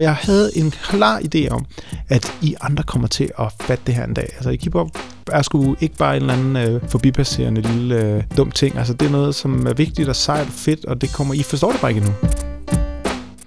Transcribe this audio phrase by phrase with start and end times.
[0.00, 1.66] Jeg havde en klar idé om,
[2.08, 4.32] at I andre kommer til at fatte det her en dag.
[4.34, 4.88] Altså, hiphop
[5.32, 8.78] er sgu ikke bare en eller anden øh, forbipasserende lille øh, dum ting.
[8.78, 11.42] Altså, det er noget, som er vigtigt og sejt og fedt, og det kommer I
[11.42, 12.14] forstår det bare ikke endnu.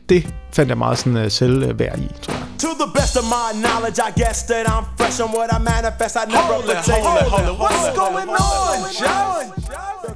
[0.09, 2.43] Det fandt jeg meget sådan øh, selvværd i, tror jeg.
[2.59, 6.15] To the best of my knowledge, I guess that I'm fresh on what I manifest.
[6.15, 6.77] I never hold it,
[7.07, 9.60] hold it, hold it, What's going on, John?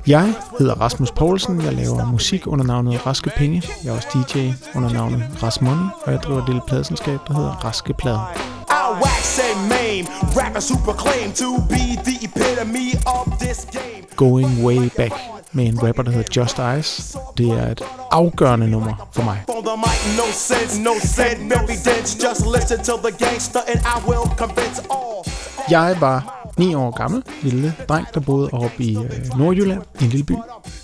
[0.07, 1.61] Jeg hedder Rasmus Poulsen.
[1.61, 3.63] Jeg laver musik under navnet Raske Penge.
[3.83, 7.33] Jeg er også DJ under navnet Ras Money, og jeg driver et lille pladselskab, der
[7.33, 7.93] hedder Raske
[13.71, 14.05] game.
[14.15, 15.13] Going way back
[15.51, 17.17] med en rapper, der hedder Just Ice.
[17.37, 19.43] Det er et afgørende nummer for mig.
[25.69, 30.09] Jeg var 9 år gammel, lille dreng, der boede oppe i øh, Nordjylland, i en
[30.09, 30.33] lille by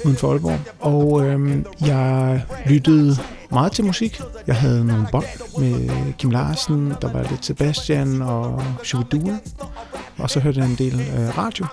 [0.06, 0.60] uden for Aalborg.
[0.80, 3.18] Og øh, jeg lyttede
[3.52, 4.22] meget til musik.
[4.48, 5.26] Jeg havde nogle bånd
[5.60, 9.38] med Kim Larsen, der var lidt Sebastian og Shubidua.
[10.18, 11.66] Og så hørte jeg en del øh, radio.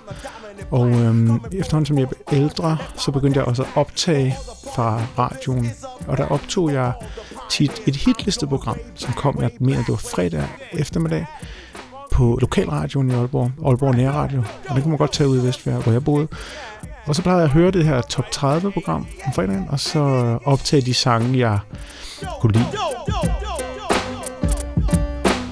[0.71, 4.35] Og øhm, efterhånden som jeg blev ældre, så begyndte jeg også at optage
[4.75, 5.69] fra radioen.
[6.07, 6.93] Og der optog jeg
[7.49, 11.25] tit et hitlisteprogram, som kom, jeg mener det var fredag eftermiddag,
[12.19, 14.43] på lokalradioen i Aalborg, Aalborg Nærradio.
[14.69, 16.27] Og det kunne man godt tage ud i Vestfjær, hvor jeg boede.
[17.05, 19.99] Og så plejede jeg at høre det her top 30-program om fredagen, og så
[20.45, 21.59] optage de sange, jeg
[22.41, 22.65] kunne lide.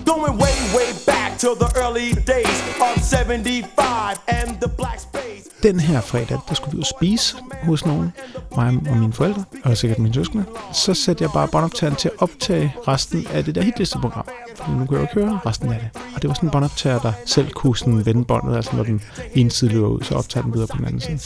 [0.05, 5.43] Going way, way back to the early days of 75 and the Black Space.
[5.63, 8.13] Den her fredag, der skulle vi jo spise hos nogen,
[8.57, 10.45] mig og mine forældre, og sikkert mine søskende.
[10.73, 14.25] Så satte jeg bare båndoptageren til at optage resten af det der hitlisteprogram.
[14.69, 16.01] Nu kunne jeg jo køre resten af det.
[16.15, 19.01] Og det var sådan en båndoptager, der selv kunne sådan vende båndet, altså når den
[19.33, 21.19] ene side løber ud, så optager den videre på den anden side.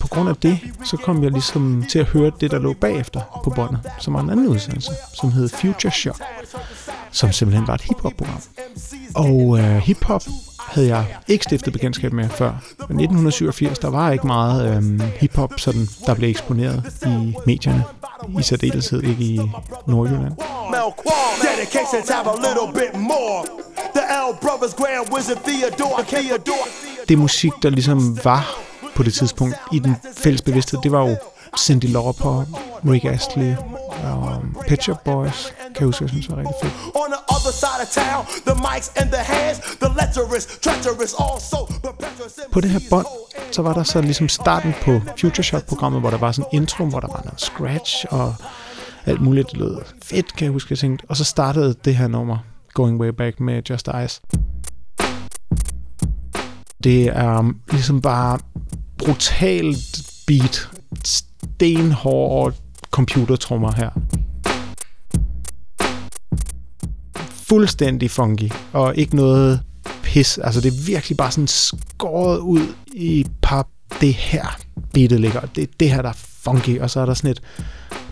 [0.00, 3.40] På grund af det, så kom jeg ligesom til at høre det, der lå bagefter
[3.44, 6.22] på båndet, som var en anden udsendelse, som hed Future Shock,
[7.10, 8.40] som simpelthen var et hiphop-program.
[9.14, 10.22] Og øh, hiphop
[10.68, 12.50] havde jeg ikke stiftet bekendtskab med før.
[12.78, 17.84] Men 1987, der var ikke meget øh, hiphop, sådan, der blev eksponeret i medierne.
[18.38, 19.40] I særdeleshed ikke i
[19.86, 20.32] Nordjylland.
[27.08, 28.58] Det musik, der ligesom var
[28.94, 31.16] på det tidspunkt i den fælles bevidsthed, det var jo
[31.58, 32.44] Cindy Lauper,
[32.90, 33.54] Rick Astley
[34.04, 36.72] og Pet Shop Boys, kan jeg huske, jeg synes var rigtig fedt.
[37.38, 41.58] Other side of town, the mics and the hands, the lecherous, treacherous also.
[42.52, 43.06] På det her bånd,
[43.52, 46.84] så var der så ligesom starten på Future Shock-programmet, hvor der var sådan en intro,
[46.84, 48.34] hvor der var noget scratch og
[49.06, 49.50] alt muligt.
[49.50, 51.06] Det lød fedt, kan jeg huske, jeg tænkte.
[51.08, 52.38] Og så startede det her nummer,
[52.74, 54.20] Going Way Back med Just Ice.
[56.84, 58.38] Det er ligesom bare
[58.98, 60.68] brutalt beat,
[61.04, 62.56] stenhårde
[62.90, 63.90] computertrummer her.
[67.48, 69.60] Fuldstændig funky, og ikke noget
[70.02, 70.38] pis.
[70.38, 73.66] Altså, det er virkelig bare sådan skåret ud i pap.
[74.00, 74.58] Det her
[74.92, 75.40] beatet ligger.
[75.40, 76.80] Det er det her, der er funky.
[76.80, 77.40] Og så er der sådan et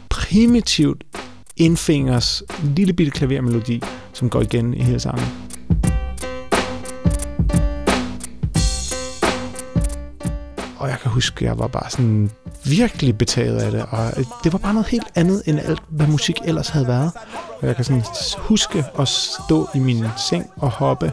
[0.09, 1.05] primitivt
[1.57, 3.83] indfingers lille bitte klavermelodi,
[4.13, 5.27] som går igen i hele sangen.
[10.79, 12.31] Og jeg kan huske, at jeg var bare sådan
[12.69, 16.07] virkelig betaget af det, og øh, det var bare noget helt andet end alt, hvad
[16.07, 17.11] musik ellers havde været.
[17.61, 18.03] Og jeg kan sådan
[18.39, 21.13] huske at stå i min seng og hoppe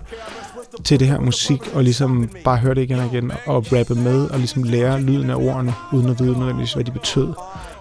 [0.83, 4.29] til det her musik, og ligesom bare høre det igen og igen, og rappe med,
[4.29, 7.33] og ligesom lære lyden af ordene, uden at vide nødvendigvis, hvad de betød.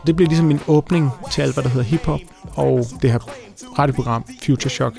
[0.07, 2.21] Det blev ligesom min åbning til alt, hvad der hedder hiphop,
[2.55, 3.19] og det her
[3.79, 4.97] radioprogram, Future Shock,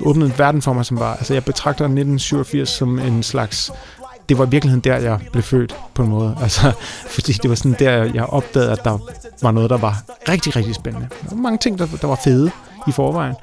[0.00, 3.72] åbnede en verden for mig, som var, altså jeg betragter 1987 som en slags
[4.28, 6.36] det var i virkeligheden der, jeg blev født på en måde.
[6.42, 6.72] Altså,
[7.14, 8.98] fordi det var sådan der, jeg opdagede, at der
[9.42, 11.08] var noget, der var rigtig, rigtig spændende.
[11.22, 12.50] Der var mange ting, der, der var fede
[12.88, 13.34] i forvejen.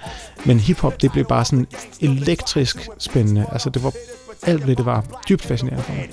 [0.45, 1.67] Men hiphop, det blev bare sådan
[1.99, 3.45] elektrisk spændende.
[3.51, 3.93] Altså, det var
[4.43, 6.09] alt det, det var dybt fascinerende for mig.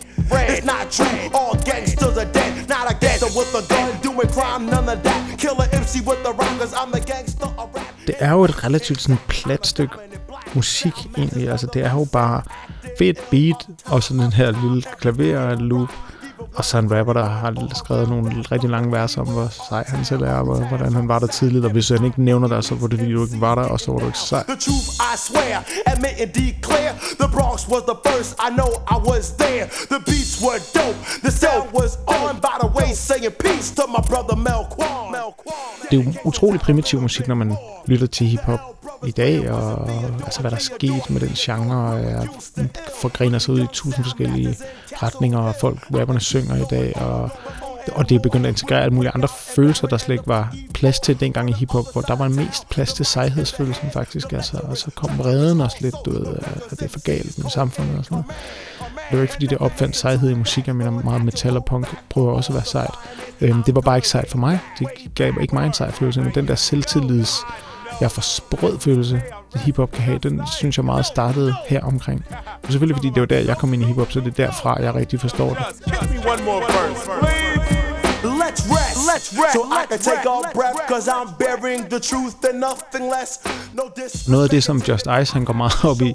[0.48, 1.06] It's not true,
[1.40, 2.52] all gangsters are dead.
[2.68, 5.20] Not a gangster with a gun, doing crime, none of that.
[5.38, 7.94] Killer MC with the rockers, I'm the gangster of rap.
[8.06, 9.94] Det er jo et relativt sådan plat stykke
[10.54, 11.50] musik egentlig.
[11.50, 12.42] Altså, det er jo bare
[12.98, 15.88] fedt beat, og sådan en her lille klaver loop,
[16.58, 20.04] og så en rapper, der har skrevet nogle rigtig lange vers om, hvor sej han
[20.04, 22.74] selv er, og hvordan han var der tidligt, og hvis han ikke nævner det, så
[22.74, 24.42] var det, fordi du ikke var der, og så var du ikke sej.
[24.42, 25.56] The truth, I swear,
[25.86, 29.66] admit and declare, the Bronx was the first, I know I was there.
[29.92, 34.02] The beats were dope, the cell was on, by the way, saying peace to my
[34.10, 34.98] brother Mel Quan.
[35.90, 37.56] Det er jo utrolig primitiv musik, når man
[37.86, 38.60] lytter til hiphop
[39.06, 39.90] i dag, og
[40.24, 42.28] altså, hvad der er sket med den genre, jeg
[43.00, 44.56] forgrener sig ud i tusind forskellige
[45.02, 47.30] retninger, og folk, rapperne synger i dag, og
[47.92, 51.00] og det er begyndt at integrere alle mulige andre følelser, der slet ikke var plads
[51.00, 54.90] til dengang i hiphop, hvor der var mest plads til sejhedsfølelsen faktisk, altså, og så
[54.94, 58.14] kom redden også lidt, du ved, at det er for galt med samfundet og sådan
[58.14, 58.26] noget.
[59.10, 61.86] Det var ikke fordi, det opfandt sejhed i musik, jeg mener meget metal og punk
[62.08, 62.94] prøver også at være sejt.
[63.40, 64.58] Øhm, det var bare ikke sejt for mig.
[64.78, 67.40] Det gav ikke mig en sej følelse, men den der selvtillids,
[68.00, 69.22] jeg får sprød følelse,
[69.54, 72.24] hiphop kan have, den synes jeg meget startede her omkring.
[72.62, 74.82] Og selvfølgelig fordi det var der, jeg kom ind i hiphop, så det er derfra,
[74.82, 75.58] jeg rigtig forstår det.
[78.48, 82.34] Let's rest, let's rest, so I can take a breath, cause I'm bearing the truth
[82.48, 83.38] and nothing less.
[83.74, 83.82] No
[84.28, 86.14] noget af det, som Just Ice han går meget op i,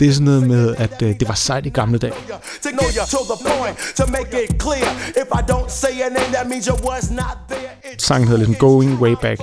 [0.00, 2.12] det er sådan noget med, at øh, det var sejt i gamle dage.
[7.98, 9.40] Sangen hedder lidt Going Way Back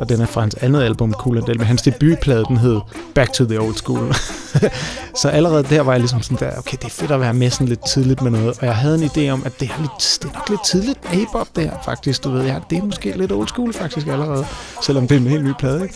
[0.00, 2.80] og den er fra hans andet album, Cool and Del, men hans debutplade, den hed
[3.14, 4.14] Back to the Old School.
[5.22, 7.50] så allerede der var jeg ligesom sådan der, okay, det er fedt at være med
[7.50, 10.18] sådan lidt tidligt med noget, og jeg havde en idé om, at det er, lidt,
[10.22, 12.82] det er nok lidt tidligt med hip-hop det her, faktisk, du ved, ja, det er
[12.82, 14.46] måske lidt old school faktisk allerede,
[14.82, 15.94] selvom det er en helt ny plade, ikke?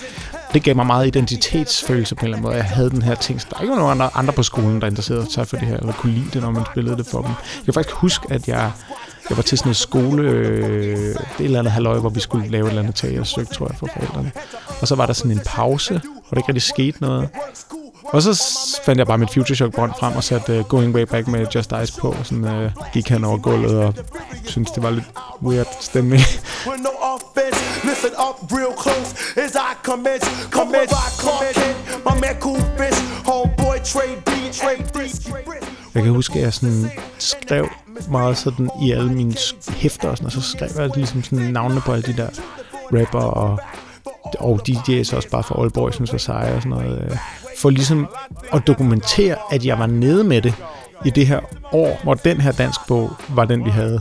[0.54, 2.56] det gav mig meget identitetsfølelse på en eller anden måde.
[2.56, 3.40] Jeg havde den her ting.
[3.50, 5.92] Der er ikke nogen andre, andre på skolen, der interesserede sig for det her, eller
[5.92, 7.30] kunne lide det, når man spillede det for dem.
[7.30, 8.72] Jeg kan faktisk huske, at jeg
[9.30, 12.48] jeg var til sådan en skole, øh, det er eller andet halvøj, hvor vi skulle
[12.48, 14.32] lave et eller andet teaterstykke, tror jeg, for forældrene.
[14.80, 17.28] Og så var der sådan en pause, hvor der ikke rigtig skete noget.
[18.04, 18.44] Og så
[18.84, 21.46] fandt jeg bare mit Future Shock bånd frem og satte uh, Going Way Back med
[21.54, 23.94] Just Ice på, og sådan uh, gik han over gulvet og
[24.44, 25.04] syntes, det var lidt
[25.42, 26.22] weird stemning.
[27.84, 31.64] Listen up real close as I commence, commence, commence.
[32.06, 34.98] My man cool fish, homeboy trade B, trade D.
[35.94, 37.68] Jeg kan huske, at jeg sådan skrev
[38.10, 39.34] meget sådan i alle mine
[39.68, 42.28] hæfter og, sådan, og så skrev jeg ligesom sådan navnene på alle de der
[42.92, 43.60] rapper og,
[44.38, 47.04] og DJ's også bare for Aalborg, jeg synes var seje og sådan noget.
[47.04, 47.16] Øh,
[47.58, 48.08] for ligesom
[48.52, 50.54] at dokumentere, at jeg var nede med det
[51.04, 51.40] i det her
[51.72, 54.00] år, hvor den her dansk bog var den, vi havde.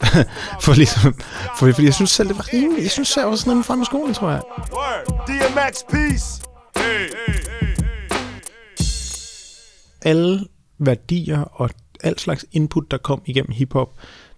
[0.62, 1.14] for ligesom,
[1.58, 2.82] for, fordi jeg synes selv, det var rimeligt.
[2.82, 4.40] Jeg synes selv også sådan noget frem i skolen, tror jeg.
[5.26, 6.42] DMX, peace!
[6.76, 6.82] Hey,
[7.26, 7.86] hey, hey, hey.
[10.02, 10.46] Alle
[10.78, 11.70] værdier og
[12.02, 13.94] alt slags input, der kom igennem hiphop,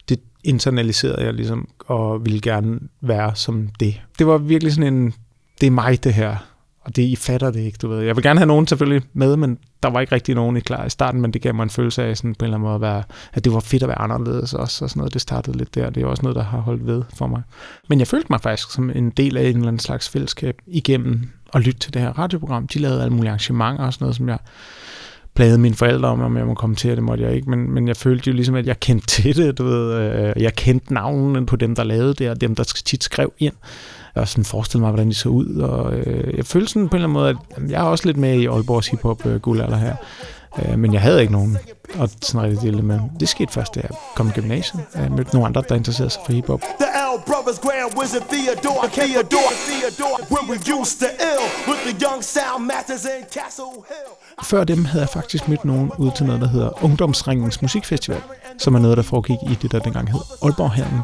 [0.09, 4.01] det internaliserede jeg ligesom, og ville gerne være som det.
[4.19, 5.15] Det var virkelig sådan en,
[5.61, 6.37] det er mig det her,
[6.81, 8.01] og det, I fatter det ikke, du ved.
[8.01, 10.85] Jeg vil gerne have nogen selvfølgelig med, men der var ikke rigtig nogen i klar
[10.85, 12.75] i starten, men det gav mig en følelse af sådan på en eller anden måde,
[12.75, 13.03] at, være,
[13.33, 15.15] at det var fedt at være anderledes også, og sådan noget.
[15.15, 17.43] Det startede lidt der, det er også noget, der har holdt ved for mig.
[17.89, 21.31] Men jeg følte mig faktisk som en del af en eller anden slags fællesskab igennem
[21.55, 22.67] at lytte til det her radioprogram.
[22.67, 24.39] De lavede alle mulige arrangementer og sådan noget, som jeg
[25.39, 27.97] plagede mine forældre om, om jeg må til det, måtte jeg ikke, men, men jeg
[27.97, 31.57] følte jo ligesom, at jeg kendte til det, du ved, øh, jeg kendte navnene på
[31.57, 33.55] dem, der lavede det, og dem, der tit skrev ind,
[34.15, 37.03] og sådan forestille mig, hvordan de så ud, og øh, jeg følte sådan på en
[37.03, 39.77] eller anden måde, at jamen, jeg er også lidt med i Aalborgs hiphop øh, guldalder
[39.77, 39.97] her,
[40.59, 41.59] øh, men jeg havde ikke nogen
[42.01, 43.01] at sådan rigtig dele med.
[43.21, 44.83] Det skete først, da jeg kom i gymnasiet.
[44.95, 46.61] Jeg mødte nogle andre, der interesserede sig for hiphop.
[46.61, 51.95] The L Brothers, Grand Wizard Theodore, Theodore, Theodore, when we used to ill with the
[52.05, 54.11] young sound masters in Castle Hill.
[54.43, 58.23] Før dem havde jeg faktisk mødt nogen ud til noget, der hedder Ungdomsringens Musikfestival,
[58.59, 61.01] som er noget, der foregik i det, der dengang hed Aalborg Herren.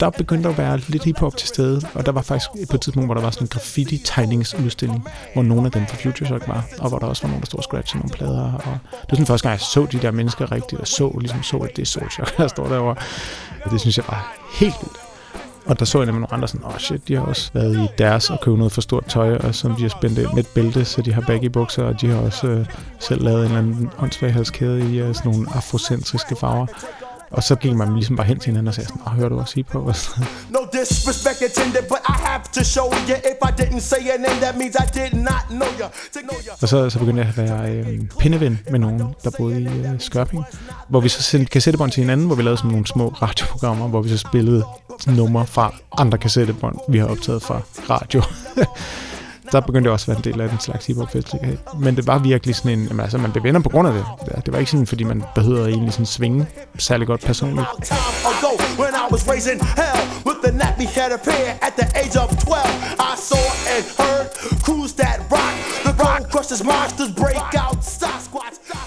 [0.00, 3.06] Der begyndte at være lidt hiphop til stede, og der var faktisk på et tidspunkt,
[3.06, 6.88] hvor der var sådan en graffiti-tegningsudstilling, hvor nogle af dem fra Future Shock var, og
[6.88, 8.52] hvor der også var nogen, der stod og scratchede nogle plader.
[8.52, 11.42] Og det var sådan første gang, jeg så de der mennesker rigtigt, og så ligesom
[11.42, 12.94] så, at det er Soul Shock, der står derovre.
[13.64, 14.96] Og det synes jeg var helt vildt.
[15.66, 17.76] Og der så jeg nemlig nogle andre sådan, åh oh shit, de har også været
[17.76, 20.46] i deres og købt noget for stort tøj, og som de har spændt med et
[20.54, 22.66] bælte, så de har baggy bukser, og de har også øh,
[22.98, 26.66] selv lavet en eller anden åndssvaghalskæde i øh, sådan nogle afrocentriske farver.
[27.30, 29.40] Og så gik man ligesom bare hen til hinanden og sagde sådan, oh, hører du
[29.40, 29.78] også på?
[30.50, 34.40] no disrespect intended, but I have to show you if I didn't say your name,
[34.40, 35.86] that means I did not know you.
[36.62, 39.90] Og så, så begyndte jeg at være øh, pindeven med nogen, der boede i øh,
[39.98, 40.44] Skørping,
[40.88, 44.02] hvor vi så sendte kassettebånd til hinanden, hvor vi lavede sådan nogle små radioprogrammer, hvor
[44.02, 44.64] vi så spillede
[45.06, 47.60] numre fra andre kassettebånd, vi har optaget fra
[47.90, 48.22] radio.
[49.52, 51.58] der begyndte jeg også at være en del af den slags hiphop festival.
[51.78, 54.04] Men det var virkelig sådan en, jamen, altså man blev venner på grund af det.
[54.46, 56.46] Det var ikke sådan, fordi man behøvede egentlig sådan svinge
[56.78, 57.66] særlig godt personligt.
[58.78, 62.28] When I was raising hell with the nappy head of hair at the age of
[62.28, 62.60] 12,
[63.10, 64.26] I saw and heard
[64.64, 67.80] crews that rock, the rock crushes monsters break out,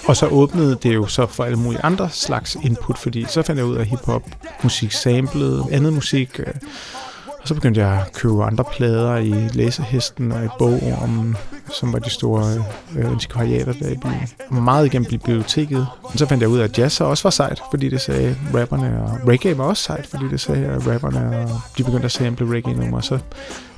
[0.06, 3.58] og så åbnede det jo så for alle mulige andre slags input, fordi så fandt
[3.58, 4.22] jeg ud af hiphop,
[4.62, 6.46] musik samlet, andet musik, øh,
[7.44, 10.48] og så begyndte jeg at købe andre plader i Læsehesten og i
[11.02, 11.36] om,
[11.72, 12.64] som var de store
[12.96, 14.28] øh, antikvariater der i byen.
[14.48, 15.86] Og meget igennem biblioteket.
[16.02, 19.02] Og så fandt jeg ud af, at jazz også var sejt, fordi det sagde rapperne,
[19.02, 23.02] og reggae var også sejt, fordi det sagde rapperne, og de begyndte at sample reggae-numre.
[23.02, 23.18] Så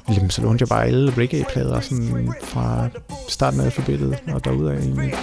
[0.08, 2.88] Jamen, så lånte jeg bare alle reggae-plader sådan fra
[3.28, 5.14] starten af alfabetet og derudad egentlig.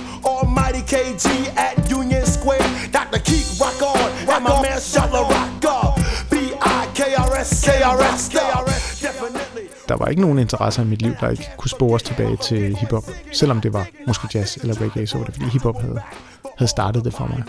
[0.41, 1.25] Almighty KG
[1.57, 3.19] at Union Square, Dr.
[3.27, 5.62] Keith rock on, and my man Shala rock
[9.89, 13.03] der var ikke nogen interesser i mit liv, der ikke kunne spores tilbage til hiphop.
[13.31, 16.01] Selvom det var måske jazz eller reggae, så var det fordi hiphop havde,
[16.57, 17.43] havde startet det for mig.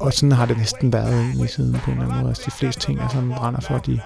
[0.00, 2.30] Og sådan har det næsten været i siden på en eller anden måde.
[2.30, 4.00] Altså de fleste ting er sådan brænder for, de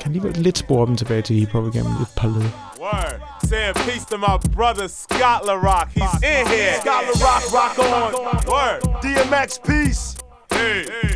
[0.00, 2.50] kan alligevel lidt spore dem tilbage til hiphop igennem et par led.
[2.80, 3.20] Word.
[3.48, 5.88] Saying peace to my brother Scott LaRock.
[5.96, 6.74] He's in here.
[6.80, 8.10] Scott LaRock, rock on.
[8.52, 8.78] Word.
[9.02, 10.16] DMX, peace.
[10.52, 11.15] Hey, hey,